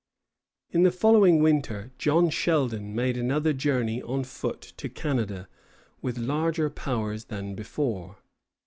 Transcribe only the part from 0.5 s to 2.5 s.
In the following winter John